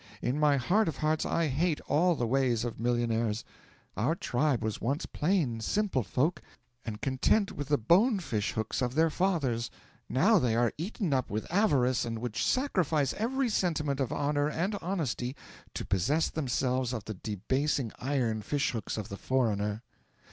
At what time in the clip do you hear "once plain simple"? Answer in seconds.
4.81-6.01